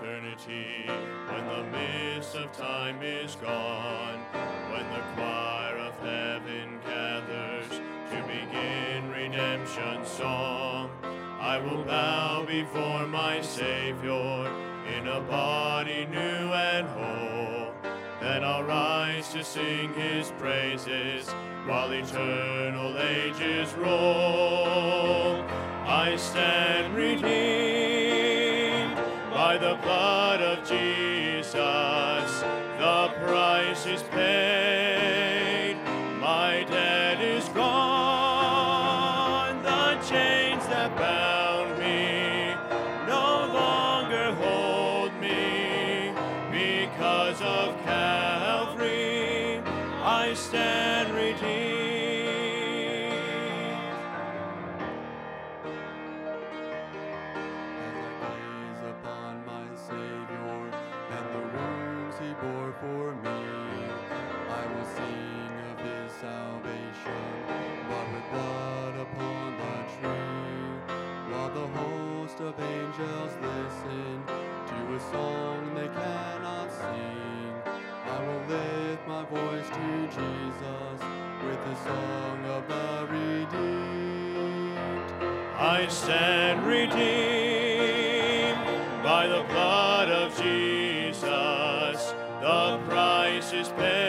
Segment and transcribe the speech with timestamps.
[0.00, 0.86] eternity,
[1.28, 4.18] when the mist of time is gone,
[4.72, 7.68] when the choir of heaven gathers
[8.10, 10.90] to begin redemption's song,
[11.38, 14.50] I will bow before my Savior
[14.96, 17.74] in a body new and whole.
[18.20, 21.28] Then I'll rise to sing his praises
[21.66, 25.44] while eternal ages roll.
[25.86, 27.39] I stand redeemed
[29.50, 31.54] by the blood of Jesus.
[32.78, 35.76] The price is paid.
[36.20, 37.70] My debt is gone.
[39.64, 42.54] The chains that bound me
[43.08, 46.12] no longer hold me
[46.52, 49.60] because of Calvary.
[50.04, 50.79] I stand
[75.10, 77.52] song they cannot sing,
[78.06, 81.02] I will lift my voice to Jesus
[81.44, 85.10] with the song of the redeemed.
[85.56, 88.64] I stand redeemed
[89.02, 92.14] by the blood of Jesus.
[92.40, 93.99] The price is paid.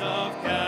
[0.00, 0.61] of Calvary.